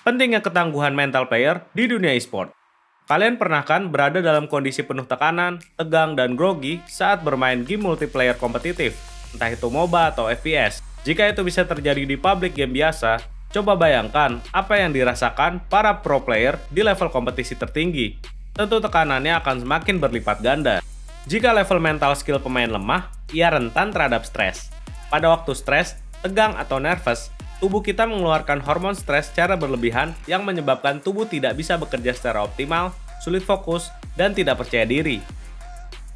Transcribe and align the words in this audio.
Pentingnya 0.00 0.40
ketangguhan 0.40 0.96
mental 0.96 1.28
player 1.28 1.68
di 1.76 1.84
dunia 1.84 2.16
e-sport. 2.16 2.56
Kalian 3.04 3.36
pernah 3.36 3.60
kan 3.68 3.92
berada 3.92 4.24
dalam 4.24 4.48
kondisi 4.48 4.80
penuh 4.80 5.04
tekanan, 5.04 5.60
tegang, 5.76 6.16
dan 6.16 6.40
grogi 6.40 6.80
saat 6.88 7.20
bermain 7.20 7.60
game 7.68 7.84
multiplayer 7.84 8.32
kompetitif, 8.32 8.96
entah 9.36 9.52
itu 9.52 9.68
MOBA 9.68 10.16
atau 10.16 10.32
FPS. 10.32 10.80
Jika 11.04 11.28
itu 11.28 11.44
bisa 11.44 11.68
terjadi 11.68 12.08
di 12.08 12.16
public 12.16 12.56
game 12.56 12.72
biasa, 12.80 13.20
coba 13.52 13.76
bayangkan 13.76 14.40
apa 14.56 14.80
yang 14.80 14.96
dirasakan 14.96 15.60
para 15.68 16.00
pro 16.00 16.24
player 16.24 16.56
di 16.72 16.80
level 16.80 17.12
kompetisi 17.12 17.52
tertinggi. 17.52 18.16
Tentu 18.56 18.80
tekanannya 18.80 19.36
akan 19.36 19.68
semakin 19.68 20.00
berlipat 20.00 20.40
ganda. 20.40 20.80
Jika 21.28 21.52
level 21.52 21.76
mental 21.76 22.16
skill 22.16 22.40
pemain 22.40 22.72
lemah, 22.72 23.12
ia 23.36 23.52
rentan 23.52 23.92
terhadap 23.92 24.24
stres. 24.24 24.72
Pada 25.12 25.28
waktu 25.28 25.52
stres, 25.52 26.00
tegang 26.24 26.56
atau 26.56 26.80
nervous, 26.80 27.28
tubuh 27.60 27.84
kita 27.84 28.08
mengeluarkan 28.08 28.64
hormon 28.64 28.96
stres 28.96 29.28
secara 29.28 29.54
berlebihan 29.54 30.16
yang 30.24 30.42
menyebabkan 30.42 30.98
tubuh 30.98 31.28
tidak 31.28 31.54
bisa 31.54 31.76
bekerja 31.76 32.16
secara 32.16 32.42
optimal, 32.42 32.96
sulit 33.20 33.44
fokus, 33.44 33.92
dan 34.16 34.32
tidak 34.32 34.58
percaya 34.64 34.88
diri. 34.88 35.20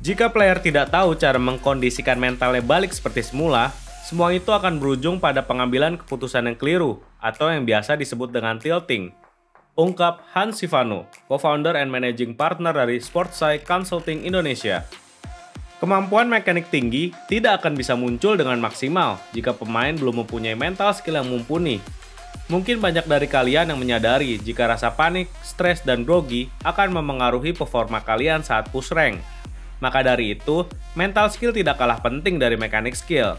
Jika 0.00 0.32
player 0.32 0.58
tidak 0.58 0.90
tahu 0.90 1.14
cara 1.14 1.38
mengkondisikan 1.38 2.18
mentalnya 2.18 2.64
balik 2.64 2.90
seperti 2.90 3.24
semula, 3.24 3.70
semua 4.04 4.32
itu 4.36 4.52
akan 4.52 4.76
berujung 4.76 5.16
pada 5.16 5.40
pengambilan 5.40 5.96
keputusan 5.96 6.48
yang 6.50 6.56
keliru 6.60 7.00
atau 7.20 7.48
yang 7.48 7.64
biasa 7.64 7.96
disebut 7.96 8.28
dengan 8.32 8.60
tilting. 8.60 9.12
Ungkap 9.74 10.20
Hans 10.36 10.60
Sivano, 10.60 11.08
co-founder 11.26 11.74
and 11.74 11.88
managing 11.88 12.36
partner 12.36 12.76
dari 12.76 13.00
Sportsai 13.00 13.64
Consulting 13.64 14.22
Indonesia. 14.28 14.84
Kemampuan 15.84 16.32
mekanik 16.32 16.72
tinggi 16.72 17.12
tidak 17.28 17.60
akan 17.60 17.76
bisa 17.76 17.92
muncul 17.92 18.40
dengan 18.40 18.56
maksimal 18.56 19.20
jika 19.36 19.52
pemain 19.52 19.92
belum 19.92 20.24
mempunyai 20.24 20.56
mental 20.56 20.96
skill 20.96 21.20
yang 21.20 21.28
mumpuni. 21.28 21.76
Mungkin 22.48 22.80
banyak 22.80 23.04
dari 23.04 23.28
kalian 23.28 23.68
yang 23.68 23.76
menyadari 23.76 24.40
jika 24.40 24.64
rasa 24.64 24.96
panik, 24.96 25.28
stres, 25.44 25.84
dan 25.84 26.08
grogi 26.08 26.48
akan 26.64 26.88
memengaruhi 26.88 27.52
performa 27.52 28.00
kalian 28.00 28.40
saat 28.40 28.72
push 28.72 28.96
rank. 28.96 29.20
Maka 29.84 30.00
dari 30.00 30.32
itu, 30.32 30.64
mental 30.96 31.28
skill 31.28 31.52
tidak 31.52 31.76
kalah 31.76 32.00
penting 32.00 32.40
dari 32.40 32.56
mekanik 32.56 32.96
skill. 32.96 33.36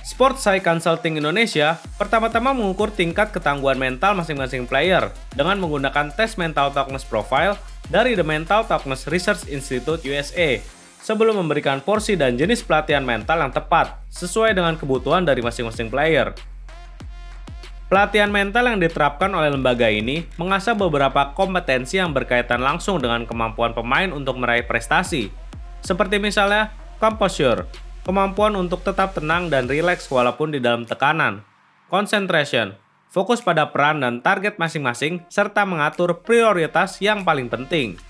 Sportsai 0.00 0.64
Consulting 0.64 1.20
Indonesia 1.20 1.76
pertama-tama 2.00 2.56
mengukur 2.56 2.88
tingkat 2.88 3.36
ketangguhan 3.36 3.76
mental 3.76 4.16
masing-masing 4.16 4.64
player 4.64 5.12
dengan 5.36 5.60
menggunakan 5.60 6.08
tes 6.16 6.40
mental 6.40 6.72
toughness 6.72 7.04
profile 7.04 7.60
dari 7.92 8.16
The 8.16 8.24
Mental 8.24 8.64
Toughness 8.64 9.04
Research 9.12 9.44
Institute 9.52 10.00
USA 10.08 10.80
sebelum 11.02 11.42
memberikan 11.42 11.82
porsi 11.82 12.14
dan 12.14 12.38
jenis 12.38 12.62
pelatihan 12.62 13.02
mental 13.02 13.42
yang 13.42 13.50
tepat 13.50 13.98
sesuai 14.08 14.54
dengan 14.54 14.78
kebutuhan 14.78 15.26
dari 15.26 15.42
masing-masing 15.42 15.90
player. 15.90 16.30
Pelatihan 17.90 18.32
mental 18.32 18.72
yang 18.72 18.80
diterapkan 18.80 19.28
oleh 19.36 19.52
lembaga 19.52 19.90
ini 19.90 20.24
mengasah 20.40 20.72
beberapa 20.72 21.36
kompetensi 21.36 22.00
yang 22.00 22.16
berkaitan 22.16 22.64
langsung 22.64 22.96
dengan 23.02 23.28
kemampuan 23.28 23.76
pemain 23.76 24.08
untuk 24.08 24.40
meraih 24.40 24.64
prestasi, 24.64 25.28
seperti 25.84 26.16
misalnya 26.16 26.72
composure, 26.96 27.68
kemampuan 28.06 28.56
untuk 28.56 28.80
tetap 28.80 29.12
tenang 29.12 29.52
dan 29.52 29.68
rileks 29.68 30.08
walaupun 30.08 30.56
di 30.56 30.62
dalam 30.62 30.88
tekanan, 30.88 31.44
concentration, 31.92 32.72
fokus 33.12 33.44
pada 33.44 33.68
peran 33.68 34.00
dan 34.00 34.24
target 34.24 34.56
masing-masing, 34.56 35.28
serta 35.28 35.68
mengatur 35.68 36.24
prioritas 36.24 36.96
yang 37.04 37.28
paling 37.28 37.52
penting, 37.52 38.00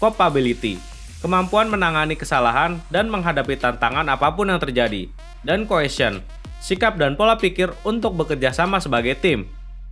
copability, 0.00 0.80
kemampuan 1.18 1.66
menangani 1.66 2.14
kesalahan 2.14 2.78
dan 2.88 3.10
menghadapi 3.10 3.58
tantangan 3.58 4.06
apa 4.06 4.30
pun 4.34 4.50
yang 4.50 4.62
terjadi, 4.62 5.10
dan 5.42 5.66
cohesion, 5.66 6.22
sikap 6.62 6.98
dan 6.98 7.18
pola 7.18 7.38
pikir 7.38 7.74
untuk 7.82 8.14
bekerja 8.14 8.54
sama 8.54 8.78
sebagai 8.78 9.18
tim. 9.18 9.46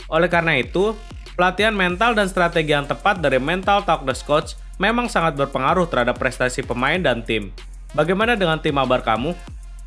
Oleh 0.06 0.30
karena 0.30 0.58
itu, 0.58 0.94
pelatihan 1.34 1.74
mental 1.74 2.14
dan 2.14 2.30
strategi 2.30 2.70
yang 2.70 2.86
tepat 2.86 3.18
dari 3.18 3.42
Mental 3.42 3.82
Toughness 3.82 4.22
Coach 4.22 4.54
memang 4.78 5.10
sangat 5.10 5.34
berpengaruh 5.34 5.88
terhadap 5.90 6.16
prestasi 6.20 6.62
pemain 6.62 7.00
dan 7.00 7.24
tim. 7.26 7.50
Bagaimana 7.96 8.36
dengan 8.36 8.60
tim 8.60 8.76
mabar 8.76 9.02
kamu? 9.02 9.32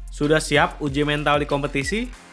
Sudah 0.10 0.42
siap 0.42 0.82
uji 0.82 1.06
mental 1.06 1.40
di 1.40 1.46
kompetisi? 1.46 2.29